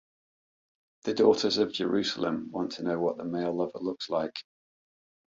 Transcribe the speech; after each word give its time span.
The 1.03 1.13
"daughters 1.13 1.59
of 1.59 1.73
Jerusalem" 1.73 2.49
want 2.49 2.71
to 2.71 2.83
know 2.83 2.99
what 2.99 3.17
the 3.17 3.23
male 3.23 3.55
lover 3.55 3.77
looks 3.81 4.09
like. 4.09 4.33